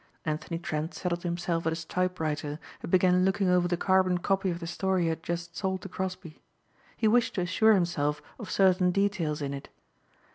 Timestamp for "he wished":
6.97-7.35